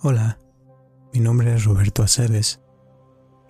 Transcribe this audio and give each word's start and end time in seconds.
Hola, 0.00 0.38
mi 1.12 1.18
nombre 1.18 1.52
es 1.52 1.64
Roberto 1.64 2.04
Aceves 2.04 2.60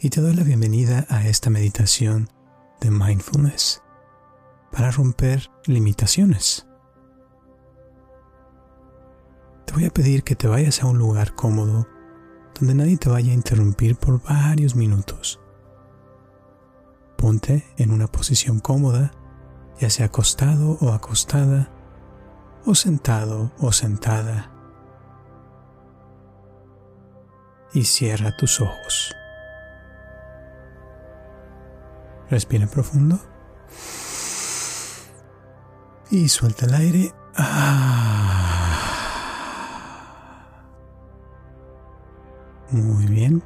y 0.00 0.08
te 0.08 0.22
doy 0.22 0.34
la 0.34 0.44
bienvenida 0.44 1.04
a 1.10 1.26
esta 1.28 1.50
meditación 1.50 2.30
de 2.80 2.90
mindfulness 2.90 3.82
para 4.72 4.90
romper 4.90 5.50
limitaciones. 5.66 6.66
Te 9.66 9.74
voy 9.74 9.84
a 9.84 9.90
pedir 9.90 10.24
que 10.24 10.36
te 10.36 10.48
vayas 10.48 10.82
a 10.82 10.86
un 10.86 10.96
lugar 10.96 11.34
cómodo 11.34 11.86
donde 12.58 12.74
nadie 12.74 12.96
te 12.96 13.10
vaya 13.10 13.32
a 13.32 13.34
interrumpir 13.34 13.96
por 13.96 14.22
varios 14.22 14.74
minutos. 14.74 15.38
Ponte 17.18 17.66
en 17.76 17.90
una 17.90 18.06
posición 18.06 18.58
cómoda, 18.60 19.12
ya 19.78 19.90
sea 19.90 20.06
acostado 20.06 20.78
o 20.80 20.92
acostada, 20.92 21.70
o 22.64 22.74
sentado 22.74 23.52
o 23.58 23.70
sentada 23.70 24.57
y 27.72 27.84
cierra 27.84 28.36
tus 28.36 28.60
ojos. 28.60 29.14
Respira 32.30 32.66
profundo. 32.66 33.18
Y 36.10 36.28
suelta 36.28 36.66
el 36.66 36.74
aire. 36.74 37.12
Ah. 37.36 38.58
Muy 42.70 43.06
bien. 43.06 43.42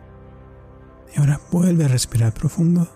Y 1.15 1.21
ahora 1.21 1.41
vuelve 1.51 1.85
a 1.85 1.89
respirar 1.89 2.33
profundo. 2.33 2.89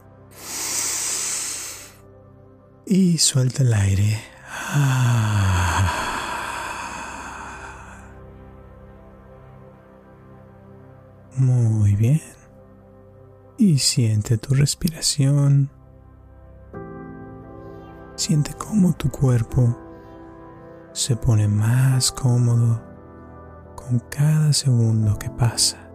Y 2.86 3.18
suelta 3.18 3.62
el 3.62 3.74
aire. 3.74 4.20
Muy 11.36 11.94
bien. 11.96 12.22
Y 13.58 13.78
siente 13.78 14.38
tu 14.38 14.54
respiración. 14.54 15.70
Siente 18.14 18.54
cómo 18.54 18.94
tu 18.94 19.10
cuerpo 19.10 19.76
se 20.92 21.14
pone 21.14 21.46
más 21.46 22.10
cómodo 22.10 22.80
con 23.74 23.98
cada 24.08 24.54
segundo 24.54 25.18
que 25.18 25.28
pasa. 25.28 25.90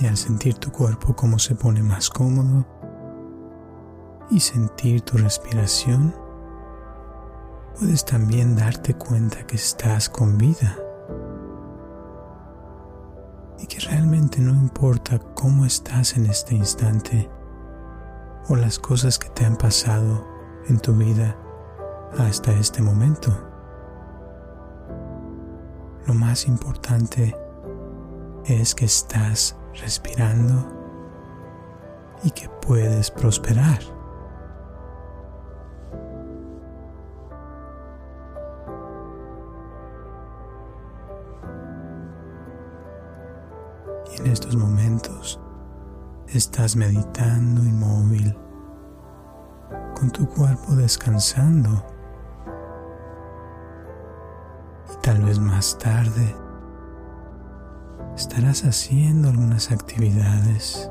Y 0.00 0.06
al 0.06 0.18
sentir 0.18 0.58
tu 0.58 0.70
cuerpo 0.70 1.16
cómo 1.16 1.38
se 1.38 1.54
pone 1.54 1.82
más 1.82 2.10
cómodo 2.10 2.66
y 4.30 4.40
sentir 4.40 5.00
tu 5.00 5.16
respiración, 5.16 6.14
puedes 7.78 8.04
también 8.04 8.56
darte 8.56 8.94
cuenta 8.94 9.46
que 9.46 9.56
estás 9.56 10.08
con 10.08 10.38
vida 10.38 10.76
y 13.58 13.66
que 13.66 13.80
realmente 13.80 14.40
no 14.40 14.52
importa 14.52 15.18
cómo 15.34 15.64
estás 15.64 16.16
en 16.16 16.26
este 16.26 16.54
instante 16.54 17.30
o 18.48 18.56
las 18.56 18.78
cosas 18.78 19.18
que 19.18 19.28
te 19.30 19.44
han 19.44 19.56
pasado 19.56 20.26
en 20.68 20.78
tu 20.78 20.94
vida 20.94 21.36
hasta 22.18 22.52
este 22.52 22.82
momento. 22.82 23.30
Lo 26.06 26.14
más 26.14 26.46
importante 26.46 27.36
es 28.44 28.74
que 28.74 28.84
estás 28.84 29.56
respirando 29.80 30.66
y 32.24 32.30
que 32.32 32.48
puedes 32.48 33.10
prosperar. 33.10 33.91
Estás 46.38 46.76
meditando 46.76 47.62
inmóvil, 47.62 48.36
con 49.94 50.10
tu 50.10 50.26
cuerpo 50.26 50.74
descansando. 50.74 51.84
Y 54.92 55.02
tal 55.02 55.22
vez 55.22 55.38
más 55.38 55.78
tarde 55.78 56.34
estarás 58.16 58.64
haciendo 58.64 59.28
algunas 59.28 59.70
actividades 59.70 60.90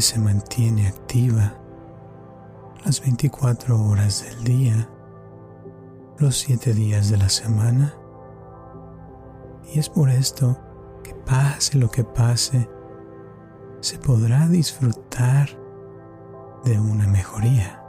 se 0.00 0.18
mantiene 0.18 0.88
activa 0.88 1.54
las 2.84 3.00
24 3.00 3.80
horas 3.80 4.24
del 4.24 4.44
día, 4.44 4.88
los 6.18 6.38
7 6.38 6.74
días 6.74 7.10
de 7.10 7.16
la 7.16 7.28
semana. 7.28 7.94
Y 9.72 9.78
es 9.78 9.88
por 9.88 10.10
esto 10.10 10.58
que 11.02 11.14
pase 11.14 11.78
lo 11.78 11.90
que 11.90 12.04
pase, 12.04 12.68
se 13.80 13.98
podrá 13.98 14.48
disfrutar 14.48 15.48
de 16.64 16.78
una 16.78 17.06
mejoría. 17.06 17.84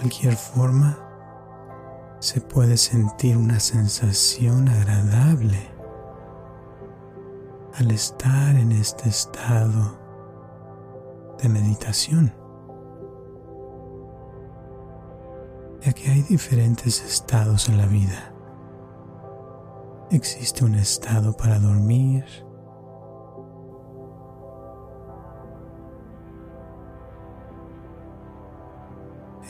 cualquier 0.00 0.34
forma, 0.34 1.09
se 2.20 2.42
puede 2.42 2.76
sentir 2.76 3.38
una 3.38 3.58
sensación 3.58 4.68
agradable 4.68 5.58
al 7.74 7.90
estar 7.90 8.54
en 8.56 8.72
este 8.72 9.08
estado 9.08 9.98
de 11.42 11.48
meditación. 11.48 12.34
Ya 15.80 15.94
que 15.94 16.10
hay 16.10 16.20
diferentes 16.22 17.02
estados 17.02 17.70
en 17.70 17.78
la 17.78 17.86
vida. 17.86 18.34
Existe 20.10 20.62
un 20.64 20.74
estado 20.74 21.34
para 21.34 21.58
dormir, 21.58 22.24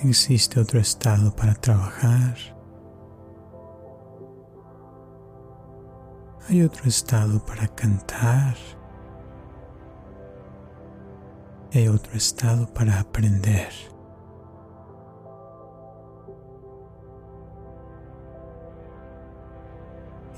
existe 0.04 0.60
otro 0.60 0.78
estado 0.78 1.34
para 1.34 1.54
trabajar. 1.54 2.59
Hay 6.50 6.62
otro 6.62 6.88
estado 6.88 7.38
para 7.46 7.68
cantar. 7.68 8.56
Hay 11.72 11.86
otro 11.86 12.14
estado 12.14 12.66
para 12.74 12.98
aprender. 12.98 13.68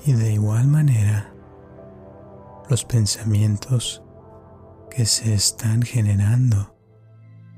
Y 0.05 0.13
de 0.13 0.33
igual 0.33 0.67
manera, 0.67 1.33
los 2.69 2.85
pensamientos 2.85 4.03
que 4.91 5.07
se 5.07 5.33
están 5.33 5.81
generando 5.81 6.77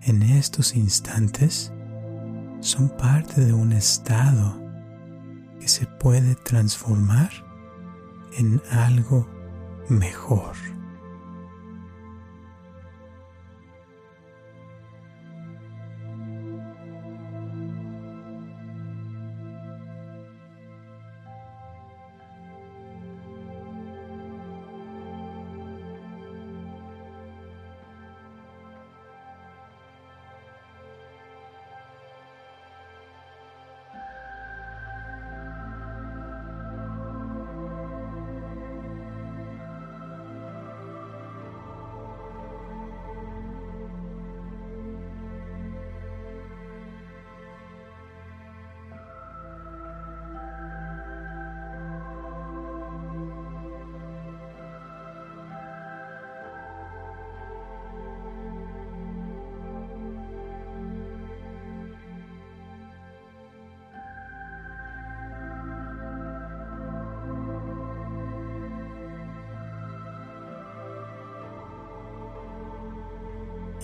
en 0.04 0.24
estos 0.24 0.78
instantes 0.78 1.74
son 2.62 2.88
parte 2.88 3.42
de 3.42 3.52
un 3.52 3.74
estado 3.74 4.56
que 5.60 5.68
se 5.68 5.86
puede 5.88 6.36
transformar 6.36 7.45
en 8.38 8.62
algo 8.70 9.28
mejor. 9.90 10.75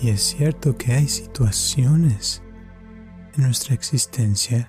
Y 0.02 0.10
es 0.10 0.20
cierto 0.20 0.76
que 0.76 0.92
hay 0.92 1.06
situaciones 1.06 2.42
en 3.36 3.44
nuestra 3.44 3.72
existencia 3.72 4.68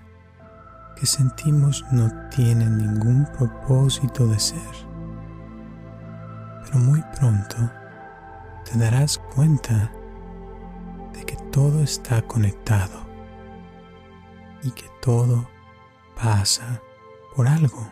que 0.96 1.08
sentimos 1.08 1.84
no 1.92 2.08
tienen 2.30 2.78
ningún 2.78 3.28
propósito 3.36 4.28
de 4.28 4.40
ser. 4.40 4.62
Pero 6.64 6.78
muy 6.78 7.02
pronto 7.18 7.58
te 8.64 8.78
darás 8.78 9.18
cuenta 9.34 9.92
de 11.14 11.26
que 11.26 11.36
todo 11.52 11.82
está 11.82 12.22
conectado 12.22 13.04
y 14.62 14.70
que 14.70 14.86
todo 15.02 15.50
pasa 16.16 16.80
por 17.36 17.48
algo. 17.48 17.92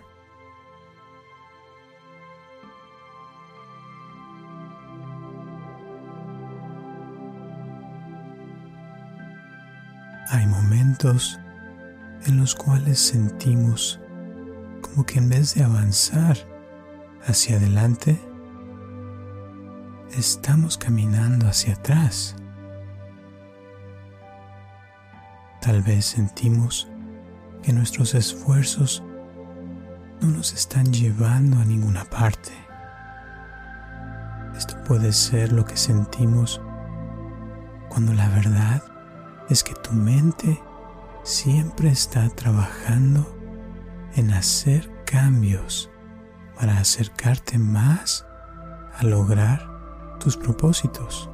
Hay 10.34 10.48
momentos 10.48 11.38
en 12.26 12.38
los 12.38 12.56
cuales 12.56 13.00
sentimos 13.00 14.00
como 14.80 15.06
que 15.06 15.20
en 15.20 15.28
vez 15.28 15.56
de 15.56 15.64
avanzar 15.66 16.38
hacia 17.28 17.58
adelante, 17.58 18.18
estamos 20.18 20.78
caminando 20.78 21.50
hacia 21.50 21.74
atrás. 21.74 22.38
Tal 25.60 25.82
vez 25.82 26.06
sentimos 26.06 26.88
que 27.62 27.74
nuestros 27.74 28.14
esfuerzos 28.14 29.04
no 30.22 30.30
nos 30.30 30.54
están 30.54 30.94
llevando 30.94 31.60
a 31.60 31.66
ninguna 31.66 32.06
parte. 32.06 32.54
Esto 34.56 34.82
puede 34.86 35.12
ser 35.12 35.52
lo 35.52 35.66
que 35.66 35.76
sentimos 35.76 36.62
cuando 37.90 38.14
la 38.14 38.30
verdad 38.30 38.91
es 39.52 39.64
que 39.66 39.74
tu 39.74 39.92
mente 39.92 40.62
siempre 41.24 41.90
está 41.90 42.30
trabajando 42.30 43.38
en 44.16 44.32
hacer 44.32 44.90
cambios 45.06 45.92
para 46.58 46.78
acercarte 46.78 47.58
más 47.58 48.26
a 48.98 49.04
lograr 49.04 50.18
tus 50.20 50.38
propósitos. 50.38 51.30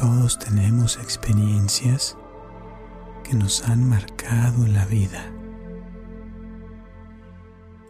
Todos 0.00 0.38
tenemos 0.38 0.96
experiencias 0.96 2.16
que 3.22 3.34
nos 3.34 3.68
han 3.68 3.86
marcado 3.86 4.66
la 4.66 4.86
vida. 4.86 5.30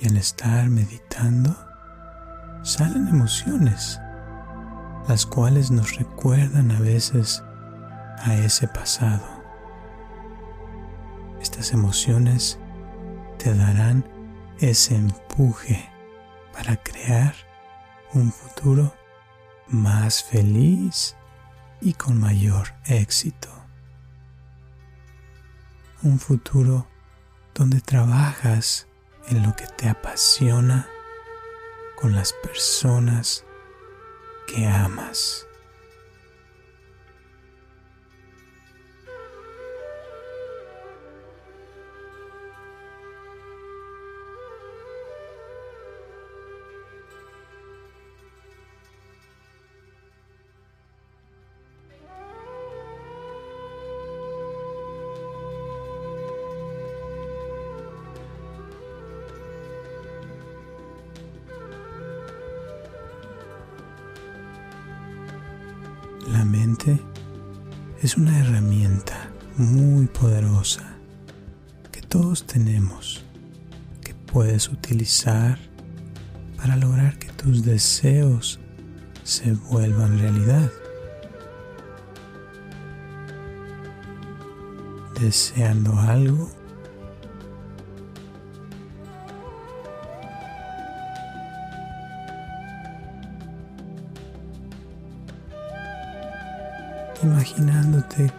Y 0.00 0.08
al 0.08 0.16
estar 0.16 0.68
meditando, 0.70 1.54
salen 2.64 3.06
emociones, 3.06 4.00
las 5.06 5.24
cuales 5.24 5.70
nos 5.70 5.94
recuerdan 5.98 6.72
a 6.72 6.80
veces 6.80 7.44
a 8.24 8.34
ese 8.34 8.66
pasado. 8.66 9.24
Estas 11.40 11.72
emociones 11.72 12.58
te 13.38 13.54
darán 13.54 14.04
ese 14.58 14.96
empuje 14.96 15.88
para 16.52 16.74
crear 16.74 17.34
un 18.14 18.32
futuro 18.32 18.92
más 19.68 20.24
feliz 20.24 21.14
y 21.80 21.94
con 21.94 22.18
mayor 22.18 22.68
éxito. 22.86 23.48
Un 26.02 26.18
futuro 26.18 26.86
donde 27.54 27.80
trabajas 27.80 28.86
en 29.28 29.42
lo 29.42 29.54
que 29.54 29.66
te 29.66 29.88
apasiona 29.88 30.88
con 32.00 32.14
las 32.14 32.32
personas 32.42 33.44
que 34.46 34.66
amas. 34.66 35.46
Es 68.10 68.16
una 68.16 68.40
herramienta 68.40 69.30
muy 69.56 70.06
poderosa 70.06 70.96
que 71.92 72.02
todos 72.02 72.44
tenemos, 72.44 73.24
que 74.02 74.14
puedes 74.14 74.68
utilizar 74.68 75.60
para 76.56 76.74
lograr 76.76 77.20
que 77.20 77.28
tus 77.28 77.64
deseos 77.64 78.58
se 79.22 79.52
vuelvan 79.52 80.18
realidad. 80.18 80.72
Deseando 85.20 85.96
algo, 86.00 86.50
imaginándote 97.22 98.32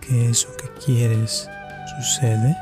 que 0.00 0.30
eso 0.30 0.48
que 0.56 0.68
quieres 0.84 1.48
sucede. 1.96 2.56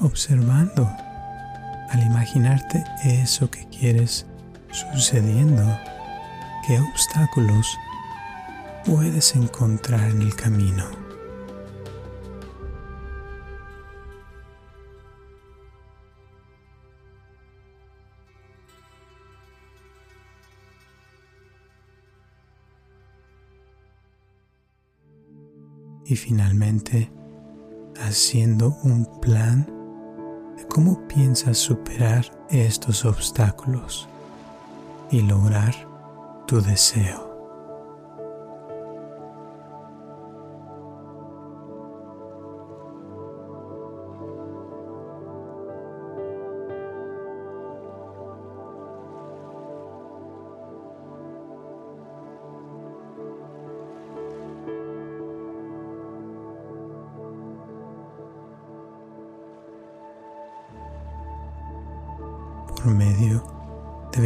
Observando 0.00 0.90
al 1.90 2.02
imaginarte 2.02 2.82
eso 3.04 3.50
que 3.50 3.68
quieres 3.68 4.26
sucediendo, 4.70 5.62
qué 6.66 6.78
obstáculos 6.78 7.66
puedes 8.84 9.34
encontrar 9.36 10.10
en 10.10 10.22
el 10.22 10.34
camino. 10.34 10.99
Y 26.10 26.16
finalmente 26.16 27.08
haciendo 28.00 28.76
un 28.82 29.06
plan 29.20 29.64
de 30.56 30.66
cómo 30.66 31.06
piensas 31.06 31.56
superar 31.56 32.24
estos 32.50 33.04
obstáculos 33.04 34.08
y 35.12 35.20
lograr 35.20 35.72
tu 36.48 36.60
deseo. 36.60 37.29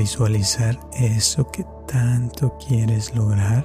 Visualizar 0.05 0.79
eso 0.93 1.51
que 1.51 1.65
tanto 1.87 2.59
quieres 2.59 3.15
lograr, 3.17 3.65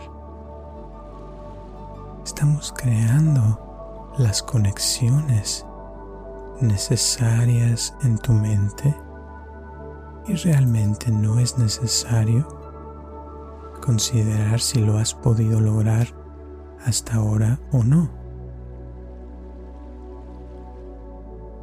estamos 2.24 2.74
creando 2.77 4.13
las 4.17 4.41
conexiones 4.41 5.65
necesarias 6.62 7.93
en 8.03 8.17
tu 8.19 8.31
mente 8.31 8.96
y 10.29 10.36
realmente 10.36 11.12
no 11.12 11.39
es 11.39 11.58
necesario 11.58 12.48
considerar 13.84 14.62
si 14.62 14.79
lo 14.79 14.98
has 14.98 15.13
podido 15.13 15.60
lograr 15.60 16.08
hasta 16.86 17.15
ahora 17.15 17.60
o 17.74 17.84
no. 17.84 18.10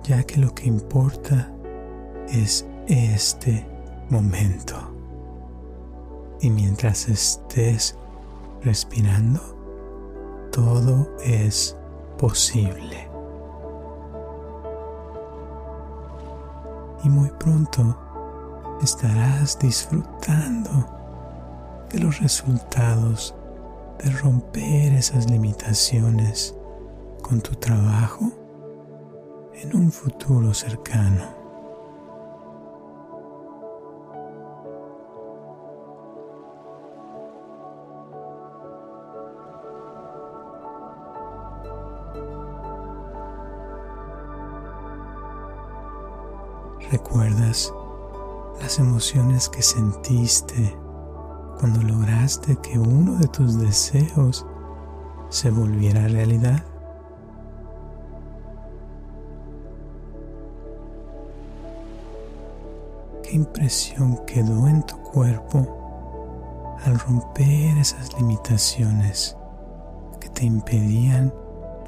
ya 0.02 0.22
que 0.22 0.36
lo 0.36 0.54
que 0.54 0.66
importa 0.66 1.50
es 2.28 2.64
este 2.86 3.75
momento. 4.10 4.76
Y 6.40 6.50
mientras 6.50 7.08
estés 7.08 7.96
respirando, 8.62 9.40
todo 10.52 11.08
es 11.24 11.76
posible. 12.18 13.08
Y 17.04 17.08
muy 17.08 17.30
pronto 17.38 17.96
estarás 18.82 19.58
disfrutando 19.58 20.86
de 21.90 22.00
los 22.00 22.20
resultados 22.20 23.34
de 24.02 24.10
romper 24.10 24.92
esas 24.92 25.30
limitaciones 25.30 26.54
con 27.22 27.40
tu 27.40 27.54
trabajo 27.54 28.30
en 29.54 29.74
un 29.76 29.90
futuro 29.90 30.52
cercano. 30.52 31.35
¿Recuerdas 46.90 47.74
las 48.60 48.78
emociones 48.78 49.48
que 49.48 49.60
sentiste 49.60 50.78
cuando 51.58 51.82
lograste 51.82 52.56
que 52.58 52.78
uno 52.78 53.16
de 53.16 53.26
tus 53.26 53.58
deseos 53.58 54.46
se 55.28 55.50
volviera 55.50 56.06
realidad? 56.06 56.62
¿Qué 63.24 63.34
impresión 63.34 64.24
quedó 64.24 64.68
en 64.68 64.84
tu 64.84 64.96
cuerpo 64.98 66.76
al 66.84 67.00
romper 67.00 67.78
esas 67.78 68.16
limitaciones 68.16 69.36
que 70.20 70.28
te 70.28 70.44
impedían 70.44 71.34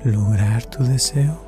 lograr 0.02 0.64
tu 0.64 0.82
deseo? 0.82 1.47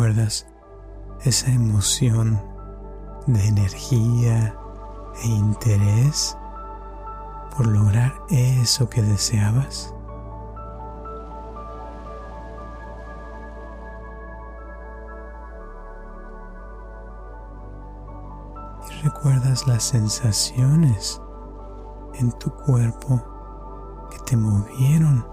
¿Recuerdas 0.00 0.46
esa 1.26 1.50
emoción 1.52 2.40
de 3.26 3.46
energía 3.48 4.56
e 5.22 5.26
interés 5.28 6.38
por 7.54 7.66
lograr 7.66 8.14
eso 8.30 8.88
que 8.88 9.02
deseabas? 9.02 9.94
Y 18.88 19.02
recuerdas 19.02 19.66
las 19.66 19.82
sensaciones 19.82 21.20
en 22.14 22.32
tu 22.38 22.50
cuerpo 22.50 24.08
que 24.10 24.18
te 24.20 24.34
movieron 24.38 25.26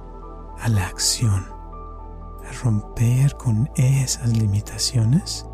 a 0.59 0.67
la 0.67 0.87
acción 0.87 1.56
romper 2.63 3.35
con 3.37 3.69
esas 3.75 4.35
limitaciones? 4.37 5.45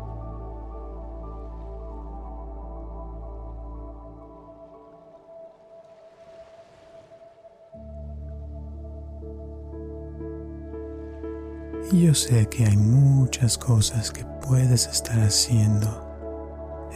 Y 11.92 12.06
yo 12.06 12.14
sé 12.14 12.48
que 12.48 12.64
hay 12.64 12.76
muchas 12.76 13.56
cosas 13.58 14.10
que 14.10 14.24
puedes 14.46 14.86
estar 14.86 15.18
haciendo 15.20 15.88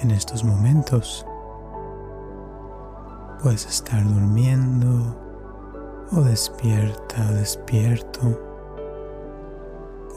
en 0.02 0.10
estos 0.10 0.42
momentos. 0.42 1.24
Puedes 3.42 3.66
estar 3.66 4.02
durmiendo 4.02 5.16
o 6.12 6.22
despierta 6.22 7.28
o 7.30 7.34
despierto 7.34 8.47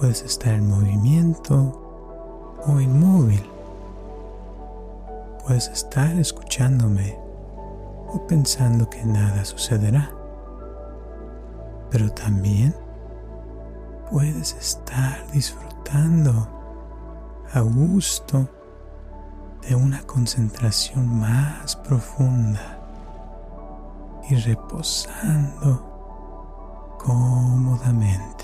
puedes 0.01 0.23
estar 0.23 0.55
en 0.55 0.67
movimiento 0.67 2.57
o 2.65 2.79
inmóvil. 2.79 3.47
Puedes 5.45 5.67
estar 5.67 6.17
escuchándome 6.17 7.19
o 8.07 8.25
pensando 8.25 8.89
que 8.89 9.05
nada 9.05 9.45
sucederá. 9.45 10.09
Pero 11.91 12.09
también 12.13 12.75
puedes 14.09 14.55
estar 14.55 15.23
disfrutando 15.31 16.47
a 17.53 17.59
gusto 17.59 18.49
de 19.69 19.75
una 19.75 20.01
concentración 20.07 21.19
más 21.19 21.75
profunda 21.75 22.79
y 24.31 24.35
reposando 24.35 25.85
cómodamente. 26.97 28.40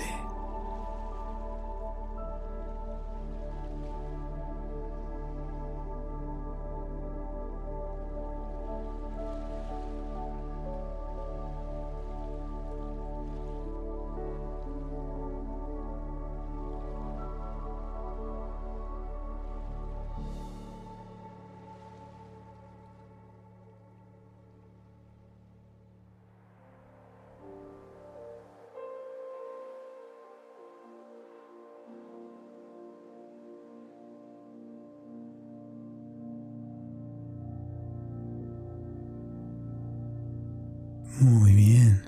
Muy 41.20 41.52
bien. 41.52 42.00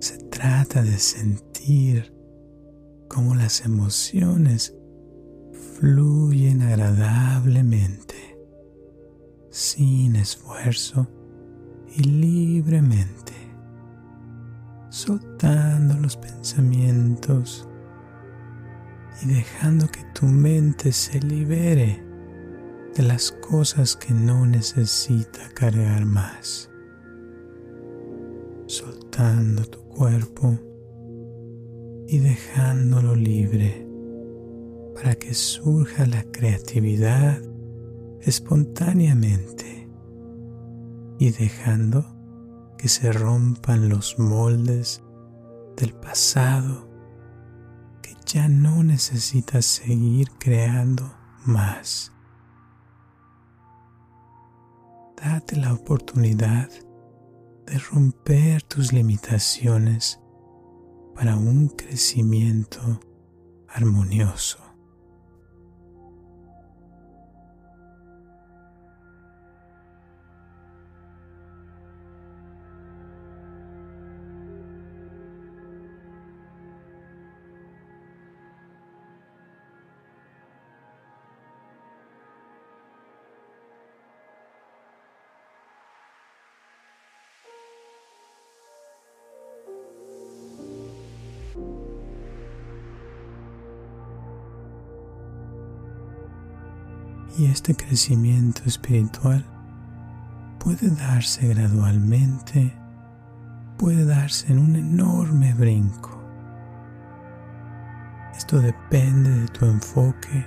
Se 0.00 0.18
trata 0.18 0.82
de 0.82 0.98
sentir 0.98 2.12
cómo 3.08 3.36
las 3.36 3.64
emociones 3.64 4.74
fluyen 5.78 6.62
agradablemente, 6.62 8.16
sin 9.50 10.16
esfuerzo 10.16 11.06
y 11.94 12.02
libremente, 12.02 13.34
soltando 14.88 15.94
los 16.00 16.16
pensamientos 16.16 17.68
y 19.22 19.26
dejando 19.26 19.86
que 19.86 20.02
tu 20.14 20.26
mente 20.26 20.90
se 20.90 21.20
libere 21.20 22.04
de 22.96 23.02
las 23.04 23.30
cosas 23.30 23.94
que 23.94 24.12
no 24.12 24.46
necesita 24.46 25.48
cargar 25.54 26.06
más 26.06 26.70
tu 29.16 29.78
cuerpo 29.88 30.58
y 32.06 32.18
dejándolo 32.18 33.14
libre 33.14 33.88
para 34.94 35.14
que 35.14 35.32
surja 35.32 36.04
la 36.04 36.22
creatividad 36.24 37.40
espontáneamente 38.20 39.88
y 41.18 41.30
dejando 41.30 42.04
que 42.76 42.88
se 42.88 43.10
rompan 43.10 43.88
los 43.88 44.18
moldes 44.18 45.02
del 45.78 45.94
pasado 45.94 46.86
que 48.02 48.14
ya 48.26 48.48
no 48.48 48.82
necesitas 48.82 49.64
seguir 49.64 50.28
creando 50.38 51.10
más. 51.46 52.12
Date 55.16 55.56
la 55.56 55.72
oportunidad 55.72 56.68
de 57.66 57.78
romper 57.78 58.62
tus 58.62 58.92
limitaciones 58.92 60.20
para 61.14 61.36
un 61.36 61.68
crecimiento 61.68 63.00
armonioso. 63.68 64.65
Este 97.68 97.84
crecimiento 97.84 98.62
espiritual 98.64 99.44
puede 100.60 100.88
darse 100.88 101.48
gradualmente, 101.48 102.72
puede 103.76 104.04
darse 104.04 104.52
en 104.52 104.60
un 104.60 104.76
enorme 104.76 105.52
brinco. 105.52 106.16
Esto 108.36 108.60
depende 108.60 109.30
de 109.30 109.48
tu 109.48 109.66
enfoque 109.66 110.46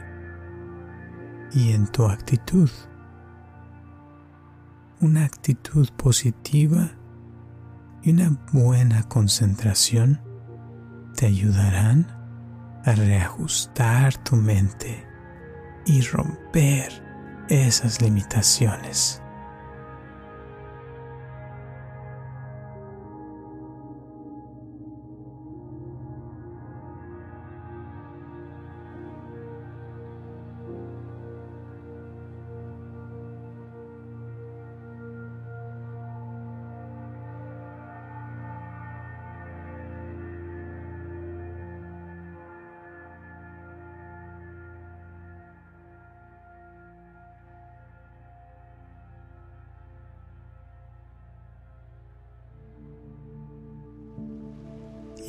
y 1.51 1.73
en 1.73 1.87
tu 1.87 2.05
actitud. 2.05 2.69
Una 5.01 5.25
actitud 5.25 5.89
positiva 5.97 6.89
y 8.01 8.11
una 8.11 8.29
buena 8.53 9.03
concentración 9.03 10.21
te 11.17 11.25
ayudarán 11.25 12.07
a 12.85 12.93
reajustar 12.93 14.15
tu 14.23 14.37
mente 14.37 15.05
y 15.85 15.99
romper 15.99 17.08
esas 17.49 18.01
limitaciones. 18.01 19.21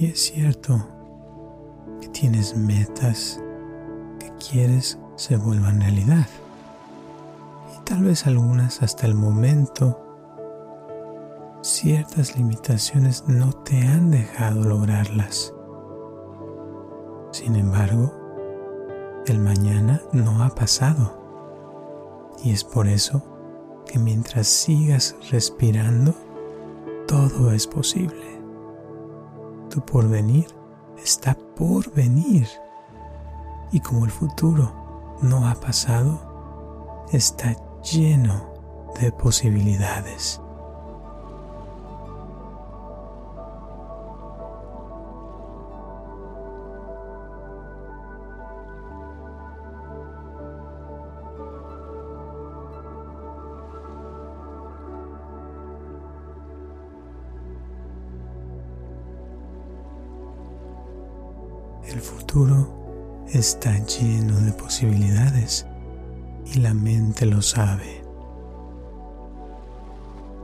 Y 0.01 0.07
es 0.07 0.33
cierto 0.33 0.81
que 2.01 2.09
tienes 2.09 2.57
metas 2.57 3.39
que 4.19 4.33
quieres 4.43 4.99
se 5.17 5.37
vuelvan 5.37 5.83
realidad. 5.83 6.27
Y 7.77 7.85
tal 7.85 8.05
vez 8.05 8.27
algunas 8.27 8.81
hasta 8.83 9.07
el 9.07 9.15
momento, 9.15 10.01
ciertas 11.61 12.35
limitaciones 12.35 13.25
no 13.27 13.53
te 13.53 13.77
han 13.77 14.11
dejado 14.11 14.63
lograrlas. 14.63 15.53
Sin 17.33 17.55
embargo, 17.57 18.11
el 19.27 19.39
mañana 19.39 20.01
no 20.13 20.43
ha 20.43 20.49
pasado. 20.55 21.21
Y 22.43 22.53
es 22.53 22.65
por 22.65 22.89
eso 22.89 23.23
que 23.87 23.99
mientras 23.99 24.47
sigas 24.47 25.15
respirando, 25.31 26.15
todo 27.07 27.53
es 27.53 27.67
posible. 27.67 28.40
Tu 29.71 29.81
porvenir 29.81 30.49
está 31.03 31.37
por 31.57 31.93
venir. 31.93 32.49
Y 33.71 33.79
como 33.79 34.05
el 34.05 34.11
futuro 34.11 35.17
no 35.23 35.49
ha 35.49 35.55
pasado, 35.55 37.07
está 37.13 37.57
lleno 37.81 38.53
de 39.01 39.13
posibilidades. 39.13 40.41
El 61.91 62.01
futuro 62.01 63.27
está 63.33 63.77
lleno 63.79 64.39
de 64.43 64.53
posibilidades 64.53 65.67
y 66.47 66.61
la 66.61 66.73
mente 66.73 67.27
lo 67.27 67.43
sabe. 67.43 68.05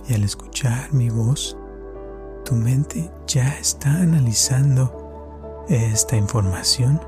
Y 0.08 0.14
al 0.14 0.24
escuchar 0.24 0.92
mi 0.92 1.08
voz, 1.08 1.56
tu 2.44 2.56
mente 2.56 3.08
ya 3.28 3.46
está 3.60 3.90
analizando 3.90 5.64
esta 5.68 6.16
información 6.16 7.00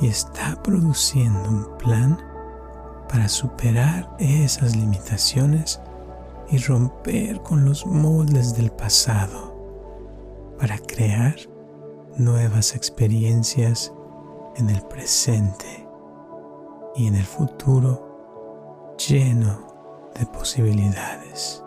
y 0.00 0.06
está 0.06 0.62
produciendo 0.62 1.46
un 1.50 1.76
plan 1.76 2.18
para 3.10 3.28
superar 3.28 4.16
esas 4.18 4.74
limitaciones 4.74 5.78
y 6.50 6.56
romper 6.56 7.42
con 7.42 7.66
los 7.66 7.84
moldes 7.84 8.56
del 8.56 8.70
pasado 8.70 9.54
para 10.58 10.78
crear 10.78 11.36
nuevas 12.16 12.74
experiencias 12.74 13.92
en 14.56 14.70
el 14.70 14.82
presente 14.82 15.86
y 16.94 17.06
en 17.06 17.14
el 17.14 17.24
futuro 17.24 18.96
lleno 18.96 19.66
de 20.18 20.26
posibilidades. 20.26 21.62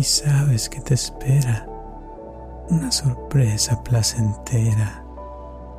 Y 0.00 0.02
sabes 0.02 0.70
que 0.70 0.80
te 0.80 0.94
espera 0.94 1.68
una 2.70 2.90
sorpresa 2.90 3.84
placentera 3.84 5.04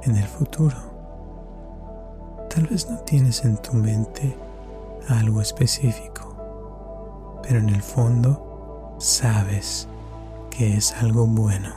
en 0.04 0.16
el 0.16 0.26
futuro. 0.26 0.78
Tal 2.48 2.68
vez 2.68 2.88
no 2.88 3.00
tienes 3.00 3.44
en 3.44 3.58
tu 3.58 3.74
mente 3.74 4.38
algo 5.10 5.42
específico, 5.42 6.36
pero 7.42 7.58
en 7.58 7.70
el 7.70 7.82
fondo 7.82 8.96
sabes 9.00 9.88
que 10.52 10.78
es 10.78 10.94
algo 11.02 11.26
bueno, 11.26 11.74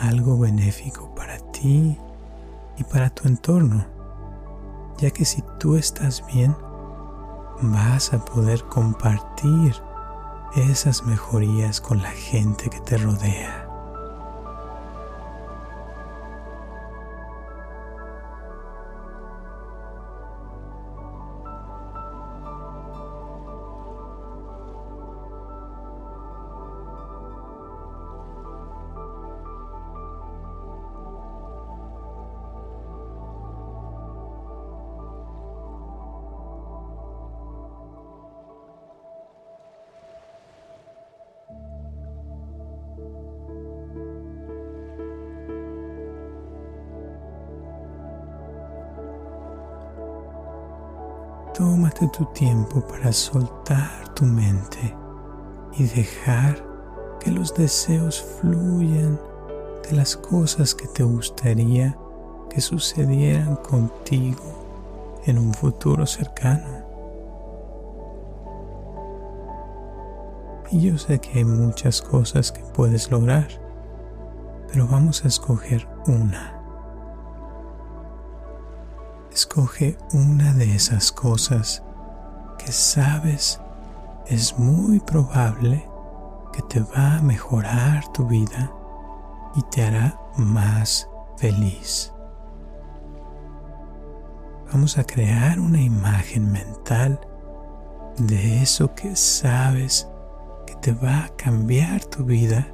algo 0.00 0.36
benéfico 0.36 1.14
para 1.14 1.38
ti 1.52 1.96
y 2.76 2.82
para 2.82 3.08
tu 3.08 3.28
entorno, 3.28 3.84
ya 4.98 5.12
que 5.12 5.24
si 5.24 5.44
tú 5.60 5.76
estás 5.76 6.26
bien, 6.26 6.56
vas 7.62 8.12
a 8.14 8.24
poder 8.24 8.64
compartir 8.64 9.76
esas 10.54 11.04
mejorías 11.04 11.80
con 11.80 12.02
la 12.02 12.10
gente 12.10 12.70
que 12.70 12.80
te 12.80 12.96
rodea. 12.96 13.59
Tu 52.10 52.24
tiempo 52.26 52.80
para 52.80 53.12
soltar 53.12 54.12
tu 54.14 54.24
mente 54.24 54.96
y 55.76 55.84
dejar 55.84 56.64
que 57.20 57.30
los 57.30 57.54
deseos 57.54 58.20
fluyan 58.40 59.20
de 59.88 59.96
las 59.96 60.16
cosas 60.16 60.74
que 60.74 60.86
te 60.88 61.02
gustaría 61.02 61.96
que 62.48 62.60
sucedieran 62.60 63.56
contigo 63.56 64.42
en 65.26 65.38
un 65.38 65.54
futuro 65.54 66.06
cercano. 66.06 66.80
Y 70.72 70.80
yo 70.80 70.98
sé 70.98 71.18
que 71.18 71.38
hay 71.38 71.44
muchas 71.44 72.00
cosas 72.00 72.52
que 72.52 72.62
puedes 72.62 73.10
lograr, 73.10 73.48
pero 74.68 74.86
vamos 74.86 75.24
a 75.24 75.28
escoger 75.28 75.88
una. 76.06 76.56
Escoge 79.32 79.96
una 80.12 80.52
de 80.54 80.74
esas 80.74 81.12
cosas 81.12 81.82
que 82.64 82.72
sabes 82.72 83.60
es 84.26 84.58
muy 84.58 85.00
probable 85.00 85.88
que 86.52 86.62
te 86.62 86.80
va 86.80 87.16
a 87.16 87.22
mejorar 87.22 88.06
tu 88.12 88.26
vida 88.26 88.70
y 89.54 89.62
te 89.70 89.82
hará 89.82 90.20
más 90.36 91.08
feliz. 91.36 92.12
Vamos 94.72 94.98
a 94.98 95.04
crear 95.04 95.58
una 95.58 95.80
imagen 95.80 96.52
mental 96.52 97.20
de 98.18 98.62
eso 98.62 98.94
que 98.94 99.16
sabes 99.16 100.08
que 100.66 100.74
te 100.76 100.92
va 100.92 101.24
a 101.24 101.28
cambiar 101.30 102.04
tu 102.04 102.24
vida 102.24 102.68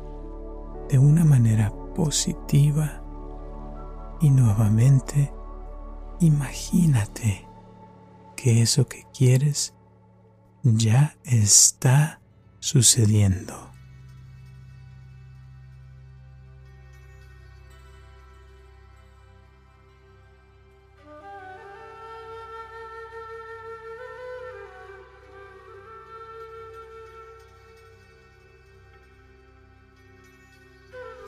de 0.89 0.99
una 0.99 1.25
manera 1.25 1.73
positiva 1.95 3.03
y 4.21 4.31
nuevamente 4.31 5.33
imagínate 6.21 7.47
que 8.35 8.63
eso 8.63 8.87
que 8.87 9.07
quieres 9.13 9.76
ya 10.75 11.17
está 11.25 12.21
sucediendo. 12.59 13.67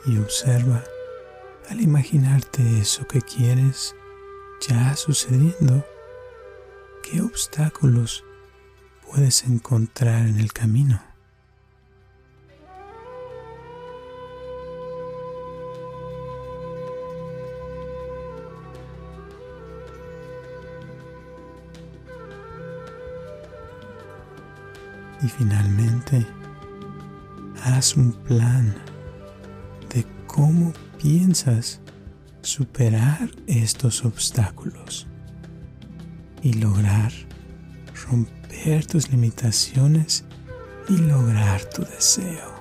y 0.05 0.17
observa 0.17 0.83
al 1.69 1.81
imaginarte 1.81 2.79
eso 2.79 3.05
que 3.05 3.21
quieres 3.21 3.95
ya 4.67 4.95
sucediendo, 4.95 5.85
qué 7.03 7.21
obstáculos 7.21 8.23
puedes 9.09 9.43
encontrar 9.43 10.27
en 10.27 10.39
el 10.39 10.53
camino. 10.53 11.01
Y 25.21 25.27
finalmente, 25.27 26.25
haz 27.63 27.97
un 27.97 28.13
plan 28.13 28.73
cómo 30.39 30.71
piensas 31.01 31.81
superar 32.41 33.29
estos 33.47 34.05
obstáculos 34.05 35.05
y 36.41 36.53
lograr 36.53 37.11
romper 38.07 38.38
tus 38.85 39.09
limitaciones 39.11 40.25
y 40.89 40.97
lograr 40.97 41.63
tu 41.65 41.83
deseo. 41.83 42.58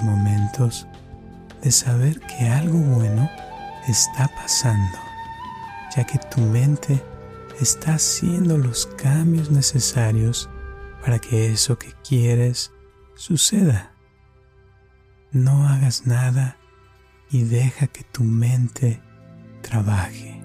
Momentos 0.00 0.86
de 1.60 1.72
saber 1.72 2.20
que 2.20 2.48
algo 2.48 2.78
bueno 2.78 3.28
está 3.88 4.28
pasando, 4.28 4.98
ya 5.96 6.04
que 6.04 6.18
tu 6.18 6.40
mente 6.40 7.02
está 7.60 7.94
haciendo 7.94 8.56
los 8.58 8.86
cambios 8.86 9.50
necesarios 9.50 10.48
para 11.02 11.18
que 11.18 11.52
eso 11.52 11.78
que 11.78 11.92
quieres 12.08 12.72
suceda. 13.14 13.92
No 15.32 15.68
hagas 15.68 16.06
nada 16.06 16.58
y 17.30 17.44
deja 17.44 17.86
que 17.86 18.04
tu 18.04 18.22
mente 18.22 19.02
trabaje. 19.62 20.41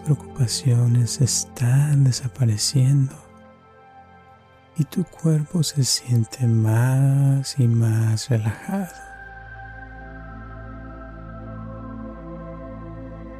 Preocupaciones 0.00 1.20
están 1.20 2.04
desapareciendo 2.04 3.14
y 4.76 4.84
tu 4.84 5.04
cuerpo 5.04 5.62
se 5.62 5.84
siente 5.84 6.46
más 6.46 7.58
y 7.58 7.68
más 7.68 8.28
relajado. 8.28 8.92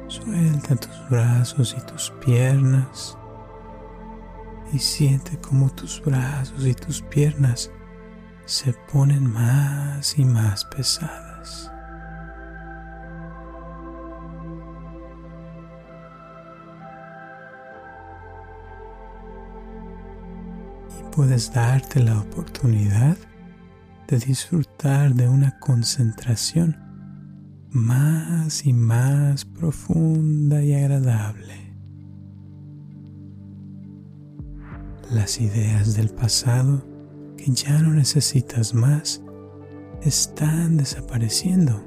Suelta 0.07 0.75
tus 0.75 1.09
brazos 1.09 1.75
y 1.77 1.81
tus 1.85 2.11
piernas 2.23 3.17
y 4.71 4.79
siente 4.79 5.37
cómo 5.39 5.69
tus 5.69 6.01
brazos 6.01 6.65
y 6.65 6.73
tus 6.73 7.01
piernas 7.01 7.69
se 8.45 8.73
ponen 8.91 9.31
más 9.31 10.17
y 10.17 10.25
más 10.25 10.63
pesadas. 10.65 11.74
Puedes 21.15 21.53
darte 21.53 22.03
la 22.03 22.19
oportunidad 22.19 23.17
de 24.09 24.19
disfrutar 24.19 25.13
de 25.13 25.29
una 25.29 25.57
concentración 25.59 26.75
más 27.71 28.65
y 28.65 28.73
más 28.73 29.45
profunda 29.45 30.61
y 30.61 30.73
agradable. 30.73 31.73
Las 35.09 35.39
ideas 35.39 35.95
del 35.95 36.09
pasado 36.09 36.85
que 37.37 37.49
ya 37.51 37.79
no 37.79 37.93
necesitas 37.93 38.73
más 38.73 39.21
están 40.01 40.75
desapareciendo. 40.75 41.81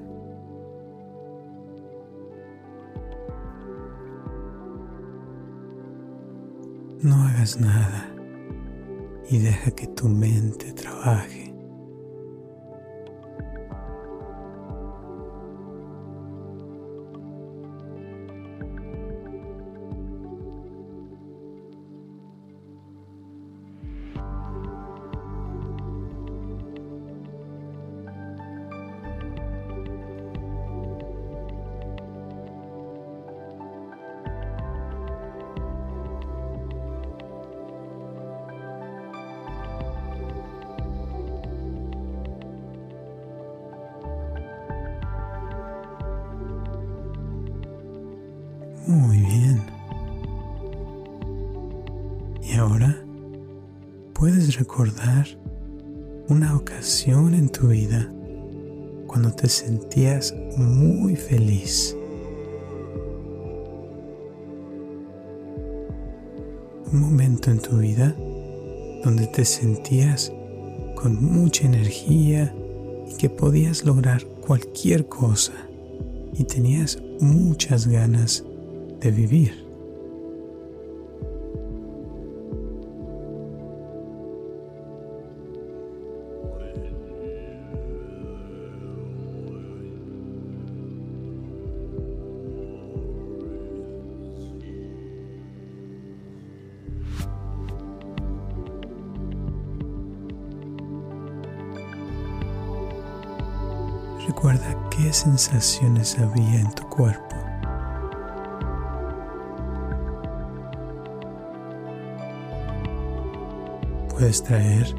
No 7.02 7.22
hagas 7.24 7.60
nada 7.60 8.17
y 9.30 9.38
deja 9.38 9.70
que 9.70 9.86
tu 9.86 10.08
mente 10.08 10.72
trabaje. 10.72 11.37
Ahora 52.58 53.04
puedes 54.14 54.58
recordar 54.58 55.26
una 56.28 56.56
ocasión 56.56 57.34
en 57.34 57.48
tu 57.48 57.68
vida 57.68 58.12
cuando 59.06 59.30
te 59.32 59.48
sentías 59.48 60.34
muy 60.56 61.16
feliz. 61.16 61.96
Un 66.92 67.00
momento 67.00 67.50
en 67.50 67.60
tu 67.60 67.78
vida 67.78 68.14
donde 69.04 69.26
te 69.28 69.44
sentías 69.44 70.32
con 70.96 71.22
mucha 71.22 71.64
energía 71.64 72.54
y 73.08 73.16
que 73.16 73.30
podías 73.30 73.84
lograr 73.84 74.24
cualquier 74.46 75.06
cosa 75.06 75.52
y 76.34 76.44
tenías 76.44 76.98
muchas 77.20 77.86
ganas 77.86 78.44
de 79.00 79.10
vivir. 79.10 79.67
Qué 105.08 105.14
sensaciones 105.14 106.18
había 106.18 106.60
en 106.60 106.70
tu 106.72 106.86
cuerpo. 106.90 107.34
Puedes 114.10 114.42
traer 114.42 114.94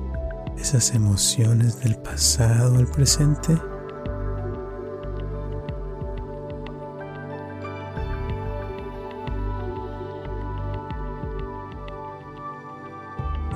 esas 0.58 0.96
emociones 0.96 1.80
del 1.82 1.96
pasado 1.98 2.80
al 2.80 2.88
presente. 2.88 3.56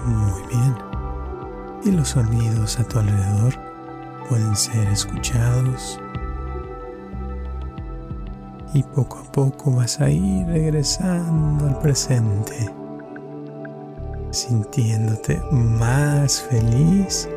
Muy 0.06 0.42
bien. 0.50 0.76
Y 1.84 1.92
los 1.94 2.10
sonidos 2.10 2.80
a 2.80 2.84
tu 2.84 3.00
alrededor 3.00 3.56
pueden 4.30 4.56
ser 4.56 4.88
escuchados 4.90 6.00
y 8.74 8.82
poco 8.82 9.20
a 9.20 9.32
poco 9.32 9.72
vas 9.72 10.00
a 10.00 10.10
ir 10.10 10.46
regresando 10.48 11.68
al 11.68 11.80
presente, 11.80 12.70
sintiéndote 14.32 15.40
más 15.52 16.42
feliz 16.42 17.30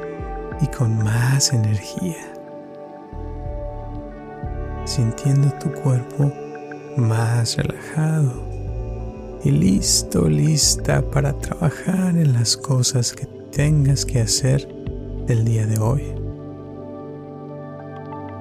y 0.60 0.66
con 0.68 0.96
más 1.04 1.52
energía, 1.52 2.16
sintiendo 4.84 5.50
tu 5.58 5.70
cuerpo 5.72 6.32
más 6.96 7.56
relajado 7.56 8.32
y 9.44 9.50
listo, 9.50 10.28
lista 10.28 11.02
para 11.10 11.34
trabajar 11.34 12.16
en 12.16 12.32
las 12.32 12.56
cosas 12.56 13.12
que 13.12 13.26
tengas 13.52 14.06
que 14.06 14.20
hacer 14.20 14.66
el 15.28 15.44
día 15.44 15.66
de 15.66 15.78
hoy. 15.78 16.02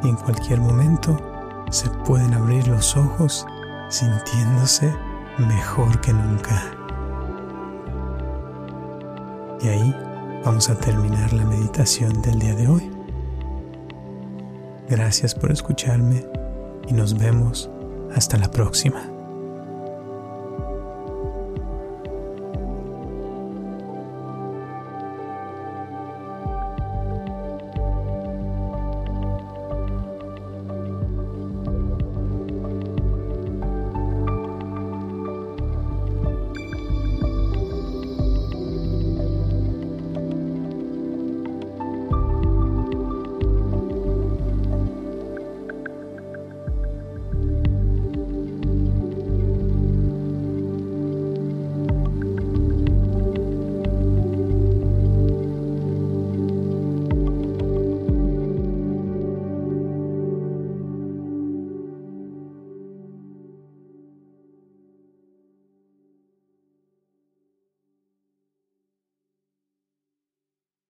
Y 0.03 0.07
en 0.07 0.15
cualquier 0.15 0.61
momento 0.61 1.34
se 1.69 1.89
pueden 2.05 2.33
abrir 2.33 2.67
los 2.67 2.95
ojos 2.95 3.45
sintiéndose 3.89 4.93
mejor 5.37 5.99
que 6.01 6.13
nunca. 6.13 6.61
Y 9.61 9.67
ahí 9.67 9.95
vamos 10.43 10.69
a 10.69 10.75
terminar 10.75 11.33
la 11.33 11.45
meditación 11.45 12.21
del 12.21 12.39
día 12.39 12.55
de 12.55 12.67
hoy. 12.67 12.91
Gracias 14.89 15.33
por 15.33 15.51
escucharme 15.51 16.23
y 16.87 16.93
nos 16.93 17.17
vemos 17.17 17.69
hasta 18.15 18.37
la 18.37 18.51
próxima. 18.51 19.14